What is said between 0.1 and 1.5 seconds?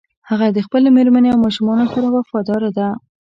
هغه د خپلې مېرمنې او